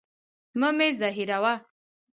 مه 0.59 0.69
مي 0.77 0.89
زهيروه. 0.99 1.53